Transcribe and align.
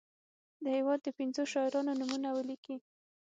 د 0.63 0.65
هیواد 0.77 0.99
د 1.03 1.07
پنځو 1.17 1.43
شاعرانو 1.53 1.93
نومونه 1.99 2.29
ولیکي. 2.31 2.75